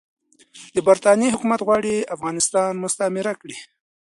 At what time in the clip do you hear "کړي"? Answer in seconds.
3.41-3.57